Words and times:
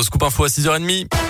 le 0.00 0.04
scoop 0.04 0.22
info 0.22 0.44
à 0.44 0.48
6h30. 0.48 1.29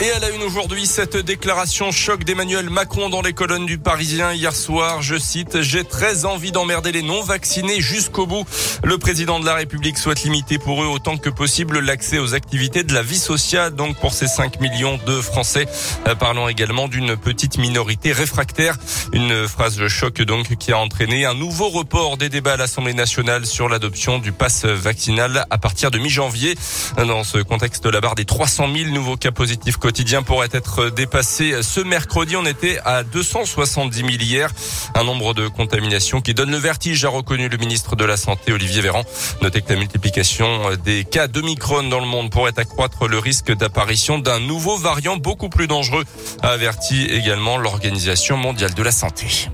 Et 0.00 0.12
à 0.12 0.20
la 0.20 0.30
une 0.30 0.44
aujourd'hui, 0.44 0.86
cette 0.86 1.16
déclaration 1.16 1.90
choc 1.90 2.22
d'Emmanuel 2.22 2.70
Macron 2.70 3.08
dans 3.08 3.20
les 3.20 3.32
colonnes 3.32 3.66
du 3.66 3.78
Parisien 3.78 4.32
hier 4.32 4.54
soir. 4.54 5.02
Je 5.02 5.18
cite, 5.18 5.60
j'ai 5.62 5.82
très 5.82 6.24
envie 6.24 6.52
d'emmerder 6.52 6.92
les 6.92 7.02
non-vaccinés 7.02 7.80
jusqu'au 7.80 8.24
bout. 8.24 8.44
Le 8.84 8.96
président 8.98 9.40
de 9.40 9.46
la 9.46 9.54
République 9.54 9.98
souhaite 9.98 10.22
limiter 10.22 10.58
pour 10.58 10.84
eux 10.84 10.86
autant 10.86 11.16
que 11.16 11.28
possible 11.30 11.80
l'accès 11.80 12.20
aux 12.20 12.34
activités 12.34 12.84
de 12.84 12.94
la 12.94 13.02
vie 13.02 13.18
sociale, 13.18 13.74
donc 13.74 13.98
pour 13.98 14.12
ces 14.12 14.28
5 14.28 14.60
millions 14.60 15.00
de 15.04 15.20
Français. 15.20 15.66
Euh, 16.06 16.14
parlons 16.14 16.48
également 16.48 16.86
d'une 16.86 17.16
petite 17.16 17.58
minorité 17.58 18.12
réfractaire. 18.12 18.76
Une 19.12 19.48
phrase 19.48 19.84
choc 19.88 20.22
donc 20.22 20.54
qui 20.58 20.70
a 20.70 20.78
entraîné 20.78 21.24
un 21.24 21.34
nouveau 21.34 21.70
report 21.70 22.18
des 22.18 22.28
débats 22.28 22.52
à 22.52 22.56
l'Assemblée 22.56 22.94
nationale 22.94 23.46
sur 23.46 23.68
l'adoption 23.68 24.20
du 24.20 24.30
pass 24.30 24.64
vaccinal 24.64 25.44
à 25.50 25.58
partir 25.58 25.90
de 25.90 25.98
mi-janvier. 25.98 26.54
Dans 26.98 27.24
ce 27.24 27.38
contexte, 27.38 27.84
la 27.86 28.00
barre 28.00 28.14
des 28.14 28.26
300 28.26 28.68
000 28.72 28.90
nouveaux 28.90 29.16
cas 29.16 29.32
positifs 29.32 29.76
quotidien 29.88 30.22
pourrait 30.22 30.50
être 30.52 30.90
dépassé 30.90 31.62
ce 31.62 31.80
mercredi. 31.80 32.36
On 32.36 32.44
était 32.44 32.78
à 32.84 33.04
270 33.04 33.96
000 33.96 34.10
hier. 34.10 34.50
Un 34.94 35.02
nombre 35.02 35.32
de 35.32 35.48
contaminations 35.48 36.20
qui 36.20 36.34
donne 36.34 36.50
le 36.50 36.58
vertige, 36.58 37.06
a 37.06 37.08
reconnu 37.08 37.48
le 37.48 37.56
ministre 37.56 37.96
de 37.96 38.04
la 38.04 38.18
Santé, 38.18 38.52
Olivier 38.52 38.82
Véran. 38.82 39.02
Notez 39.40 39.62
que 39.62 39.72
la 39.72 39.78
multiplication 39.78 40.74
des 40.84 41.04
cas 41.04 41.26
de 41.26 41.40
Micron 41.40 41.84
dans 41.84 42.00
le 42.00 42.06
monde 42.06 42.30
pourrait 42.30 42.58
accroître 42.58 43.08
le 43.08 43.18
risque 43.18 43.50
d'apparition 43.50 44.18
d'un 44.18 44.40
nouveau 44.40 44.76
variant 44.76 45.16
beaucoup 45.16 45.48
plus 45.48 45.68
dangereux, 45.68 46.04
a 46.42 46.48
averti 46.48 47.06
également 47.06 47.56
l'Organisation 47.56 48.36
mondiale 48.36 48.74
de 48.74 48.82
la 48.82 48.92
santé. 48.92 49.48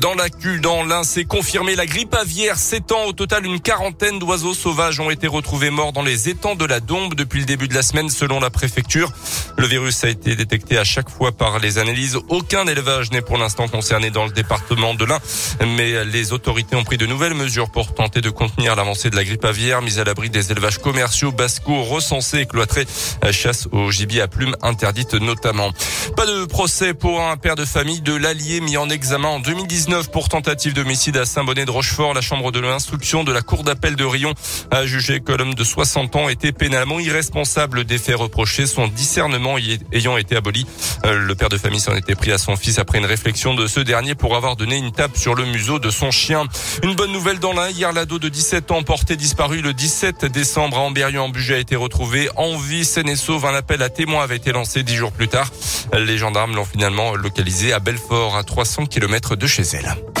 Dans 0.00 0.14
la 0.14 0.28
dans 0.60 0.84
l'Ain, 0.84 1.04
c'est 1.04 1.24
confirmé. 1.24 1.76
La 1.76 1.86
grippe 1.86 2.14
aviaire 2.14 2.56
s'étend. 2.56 3.04
Au 3.04 3.12
total, 3.12 3.44
une 3.44 3.60
quarantaine 3.60 4.18
d'oiseaux 4.18 4.54
sauvages 4.54 4.98
ont 5.00 5.10
été 5.10 5.26
retrouvés 5.26 5.70
morts 5.70 5.92
dans 5.92 6.02
les 6.02 6.28
étangs 6.28 6.54
de 6.54 6.64
la 6.64 6.80
Dombe 6.80 7.14
depuis 7.14 7.40
le 7.40 7.44
début 7.44 7.68
de 7.68 7.74
la 7.74 7.82
semaine, 7.82 8.08
selon 8.08 8.40
la 8.40 8.50
préfecture. 8.50 9.12
Le 9.58 9.66
virus 9.66 10.02
a 10.04 10.08
été 10.08 10.34
détecté 10.34 10.78
à 10.78 10.84
chaque 10.84 11.10
fois 11.10 11.30
par 11.32 11.58
les 11.58 11.78
analyses. 11.78 12.18
Aucun 12.28 12.66
élevage 12.66 13.10
n'est 13.10 13.20
pour 13.20 13.36
l'instant 13.36 13.68
concerné 13.68 14.10
dans 14.10 14.24
le 14.24 14.32
département 14.32 14.94
de 14.94 15.04
l'Ain, 15.04 15.18
mais 15.66 16.04
les 16.04 16.32
autorités 16.32 16.74
ont 16.74 16.84
pris 16.84 16.96
de 16.96 17.06
nouvelles 17.06 17.34
mesures 17.34 17.70
pour 17.70 17.94
tenter 17.94 18.20
de 18.20 18.30
contenir 18.30 18.74
l'avancée 18.74 19.10
de 19.10 19.16
la 19.16 19.24
grippe 19.24 19.44
aviaire, 19.44 19.82
mise 19.82 19.98
à 19.98 20.04
l'abri 20.04 20.30
des 20.30 20.50
élevages 20.50 20.78
commerciaux, 20.78 21.32
basco, 21.32 21.82
recensés 21.82 22.40
et 22.40 22.46
cloîtrés, 22.46 22.86
chasse 23.30 23.68
au 23.72 23.90
gibier 23.90 24.22
à 24.22 24.28
plumes 24.28 24.56
interdite 24.62 25.14
notamment. 25.14 25.70
Pas 26.16 26.26
de 26.26 26.46
procès 26.46 26.94
pour 26.94 27.20
un 27.20 27.36
père 27.36 27.56
de 27.56 27.64
famille 27.64 28.00
de 28.00 28.14
l'Allier 28.14 28.60
mis 28.60 28.76
en 28.76 28.88
examen 28.88 29.28
en 29.28 29.40
2019 29.82 30.10
pour 30.12 30.28
tentative 30.28 30.74
d'homicide 30.74 31.16
à 31.16 31.24
Saint-Bonnet 31.24 31.64
de 31.64 31.70
Rochefort. 31.70 32.14
La 32.14 32.20
chambre 32.20 32.52
de 32.52 32.60
l'instruction 32.60 33.24
de 33.24 33.32
la 33.32 33.42
cour 33.42 33.64
d'appel 33.64 33.96
de 33.96 34.04
Rion 34.04 34.32
a 34.70 34.86
jugé 34.86 35.20
que 35.20 35.32
l'homme 35.32 35.54
de 35.54 35.64
60 35.64 36.14
ans 36.14 36.28
était 36.28 36.52
pénalement 36.52 37.00
irresponsable 37.00 37.84
des 37.84 37.98
faits 37.98 38.16
reprochés, 38.16 38.66
son 38.66 38.86
discernement 38.86 39.56
ayant 39.92 40.16
été 40.18 40.36
aboli. 40.36 40.66
Euh, 41.04 41.18
le 41.18 41.34
père 41.34 41.48
de 41.48 41.56
famille 41.56 41.80
s'en 41.80 41.96
était 41.96 42.14
pris 42.14 42.30
à 42.30 42.38
son 42.38 42.54
fils 42.54 42.78
après 42.78 42.98
une 42.98 43.06
réflexion 43.06 43.54
de 43.54 43.66
ce 43.66 43.80
dernier 43.80 44.14
pour 44.14 44.36
avoir 44.36 44.54
donné 44.54 44.76
une 44.76 44.92
tape 44.92 45.16
sur 45.16 45.34
le 45.34 45.46
museau 45.46 45.80
de 45.80 45.90
son 45.90 46.12
chien. 46.12 46.46
Une 46.84 46.94
bonne 46.94 47.12
nouvelle 47.12 47.40
dans 47.40 47.52
l'un. 47.52 47.68
Hier, 47.68 47.92
l'ado 47.92 48.20
de 48.20 48.28
17 48.28 48.70
ans 48.70 48.82
porté 48.84 49.16
disparu 49.16 49.62
le 49.62 49.72
17 49.72 50.26
décembre 50.26 50.76
à 50.76 50.80
Amberieu 50.80 51.20
en 51.20 51.28
Bugey 51.28 51.54
a 51.54 51.58
été 51.58 51.74
retrouvé 51.74 52.28
en 52.36 52.56
vie. 52.56 52.84
Seine 52.84 53.08
et 53.08 53.16
sauve. 53.16 53.46
Un 53.46 53.54
appel 53.54 53.82
à 53.82 53.88
témoins 53.88 54.22
avait 54.22 54.36
été 54.36 54.52
lancé 54.52 54.84
dix 54.84 54.94
jours 54.94 55.12
plus 55.12 55.28
tard. 55.28 55.50
Les 55.92 56.18
gendarmes 56.18 56.54
l'ont 56.54 56.64
finalement 56.64 57.14
localisé 57.14 57.72
à 57.72 57.80
Belfort, 57.80 58.36
à 58.36 58.44
300 58.44 58.86
km 58.86 59.34
de 59.34 59.46
chez 59.46 59.71
elle. 59.74 60.11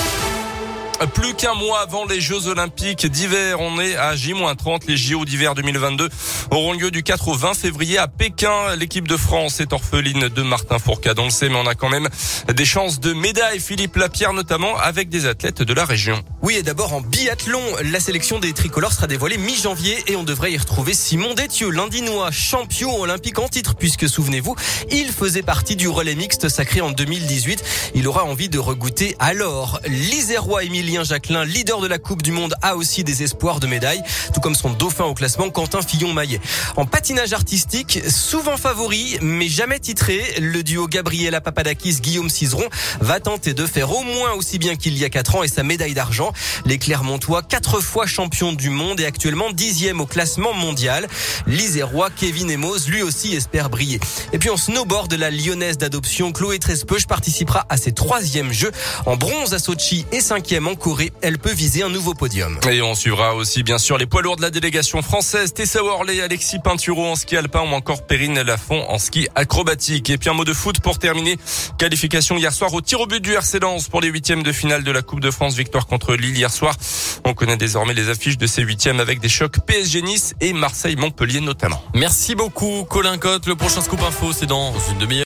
Plus 1.14 1.34
qu'un 1.34 1.54
mois 1.54 1.80
avant 1.80 2.06
les 2.06 2.20
Jeux 2.20 2.46
Olympiques 2.46 3.06
d'hiver, 3.06 3.60
on 3.60 3.80
est 3.80 3.96
à 3.96 4.14
J-30. 4.14 4.82
Les 4.86 4.96
JO 4.96 5.24
d'hiver 5.24 5.54
2022 5.54 6.08
auront 6.50 6.72
lieu 6.72 6.90
du 6.90 7.02
4 7.02 7.28
au 7.28 7.34
20 7.34 7.54
février 7.54 7.98
à 7.98 8.06
Pékin. 8.06 8.76
L'équipe 8.76 9.08
de 9.08 9.16
France 9.16 9.60
est 9.60 9.72
orpheline 9.72 10.28
de 10.28 10.42
Martin 10.42 10.78
Fourcade, 10.78 11.18
on 11.18 11.24
le 11.24 11.30
sait, 11.30 11.48
mais 11.48 11.56
on 11.56 11.66
a 11.66 11.74
quand 11.74 11.88
même 11.88 12.08
des 12.48 12.64
chances 12.64 13.00
de 13.00 13.12
médaille. 13.12 13.60
Philippe 13.60 13.96
Lapierre 13.96 14.32
notamment 14.32 14.78
avec 14.78 15.08
des 15.08 15.26
athlètes 15.26 15.62
de 15.62 15.74
la 15.74 15.84
région. 15.84 16.22
Oui, 16.40 16.56
et 16.56 16.62
d'abord 16.62 16.92
en 16.94 17.00
biathlon, 17.00 17.60
la 17.84 18.00
sélection 18.00 18.38
des 18.38 18.52
tricolores 18.52 18.92
sera 18.92 19.06
dévoilée 19.06 19.38
mi-janvier 19.38 20.04
et 20.06 20.16
on 20.16 20.22
devrait 20.22 20.52
y 20.52 20.58
retrouver 20.58 20.94
Simon 20.94 21.34
Détieux, 21.34 21.70
l'Indinois, 21.70 22.30
champion 22.30 23.00
olympique 23.00 23.38
en 23.38 23.48
titre, 23.48 23.74
puisque 23.74 24.08
souvenez-vous, 24.08 24.54
il 24.90 25.08
faisait 25.08 25.42
partie 25.42 25.76
du 25.76 25.88
relais 25.88 26.14
mixte 26.14 26.48
sacré 26.48 26.80
en 26.80 26.90
2018. 26.90 27.92
Il 27.94 28.06
aura 28.08 28.24
envie 28.24 28.48
de 28.48 28.58
regoûter 28.58 29.16
alors. 29.18 29.80
L'Isérois 29.86 30.64
Jacquelin, 31.02 31.44
leader 31.44 31.80
de 31.80 31.86
la 31.86 31.98
Coupe 31.98 32.22
du 32.22 32.32
Monde, 32.32 32.54
a 32.60 32.76
aussi 32.76 33.02
des 33.02 33.22
espoirs 33.22 33.60
de 33.60 33.66
médaille, 33.66 34.02
tout 34.34 34.40
comme 34.40 34.54
son 34.54 34.70
dauphin 34.70 35.04
au 35.04 35.14
classement 35.14 35.48
Quentin 35.48 35.80
Fillon-Maillet. 35.80 36.40
En 36.76 36.84
patinage 36.84 37.32
artistique, 37.32 38.00
souvent 38.08 38.58
favori, 38.58 39.16
mais 39.22 39.48
jamais 39.48 39.80
titré, 39.80 40.22
le 40.38 40.62
duo 40.62 40.86
Gabriela 40.86 41.40
Papadakis, 41.40 42.00
Guillaume 42.00 42.28
Cizeron 42.28 42.68
va 43.00 43.20
tenter 43.20 43.54
de 43.54 43.66
faire 43.66 43.90
au 43.90 44.02
moins 44.02 44.32
aussi 44.32 44.58
bien 44.58 44.76
qu'il 44.76 44.96
y 44.98 45.04
a 45.04 45.08
quatre 45.08 45.34
ans 45.34 45.42
et 45.42 45.48
sa 45.48 45.62
médaille 45.62 45.94
d'argent. 45.94 46.32
Les 46.66 46.78
Clermontois, 46.78 47.42
quatre 47.42 47.80
fois 47.80 48.06
champion 48.06 48.52
du 48.52 48.68
monde 48.68 49.00
et 49.00 49.06
actuellement 49.06 49.50
dixième 49.50 50.00
au 50.00 50.06
classement 50.06 50.52
mondial. 50.52 51.08
L'Isérois 51.46 52.10
Kevin 52.10 52.50
Emos, 52.50 52.86
lui 52.88 53.02
aussi, 53.02 53.34
espère 53.34 53.70
briller. 53.70 53.98
Et 54.34 54.38
puis 54.38 54.50
en 54.50 54.58
snowboard, 54.58 55.12
la 55.14 55.30
lyonnaise 55.30 55.78
d'adoption 55.78 56.32
Chloé 56.32 56.58
Trespeuch 56.58 57.06
participera 57.06 57.64
à 57.68 57.76
ses 57.76 57.92
troisièmes 57.92 58.52
jeux 58.52 58.72
en 59.06 59.16
bronze 59.16 59.54
à 59.54 59.58
Sochi 59.58 60.04
et 60.12 60.20
cinquième 60.20 60.66
en 60.66 60.71
Corée. 60.74 61.12
Elle 61.22 61.38
peut 61.38 61.52
viser 61.52 61.82
un 61.82 61.88
nouveau 61.88 62.14
podium. 62.14 62.58
Et 62.70 62.82
on 62.82 62.94
suivra 62.94 63.34
aussi 63.34 63.62
bien 63.62 63.78
sûr 63.78 63.98
les 63.98 64.06
poids 64.06 64.22
lourds 64.22 64.36
de 64.36 64.42
la 64.42 64.50
délégation 64.50 65.02
française. 65.02 65.54
Tessa 65.54 65.82
Worley, 65.82 66.20
Alexis 66.20 66.58
Pinturo 66.58 67.06
en 67.06 67.16
ski 67.16 67.36
alpin 67.36 67.60
ou 67.60 67.74
encore 67.74 68.06
Perrine 68.06 68.40
Lafont 68.42 68.84
en 68.88 68.98
ski 68.98 69.28
acrobatique. 69.34 70.10
Et 70.10 70.18
puis 70.18 70.30
un 70.30 70.34
mot 70.34 70.44
de 70.44 70.52
foot 70.52 70.80
pour 70.80 70.98
terminer. 70.98 71.36
Qualification 71.78 72.36
hier 72.36 72.52
soir 72.52 72.72
au 72.74 72.80
tir 72.80 73.00
au 73.00 73.06
but 73.06 73.22
du 73.22 73.32
RC 73.32 73.60
Lens 73.60 73.88
pour 73.88 74.00
les 74.00 74.08
huitièmes 74.08 74.42
de 74.42 74.52
finale 74.52 74.84
de 74.84 74.90
la 74.90 75.02
Coupe 75.02 75.20
de 75.20 75.30
France. 75.30 75.54
Victoire 75.54 75.86
contre 75.86 76.14
Lille 76.14 76.36
hier 76.36 76.50
soir. 76.50 76.76
On 77.24 77.34
connaît 77.34 77.56
désormais 77.56 77.94
les 77.94 78.08
affiches 78.08 78.38
de 78.38 78.46
ces 78.46 78.62
huitièmes 78.62 79.00
avec 79.00 79.20
des 79.20 79.28
chocs 79.28 79.58
PSG 79.66 80.02
Nice 80.02 80.34
et 80.40 80.52
Marseille 80.52 80.96
Montpellier 80.96 81.40
notamment. 81.40 81.82
Merci 81.94 82.34
beaucoup 82.34 82.84
Colin 82.88 83.18
Cotte. 83.18 83.46
Le 83.46 83.54
prochain 83.54 83.80
scoop 83.80 84.02
info 84.02 84.32
c'est 84.32 84.46
dans 84.46 84.72
une 84.90 84.98
demi-heure. 84.98 85.20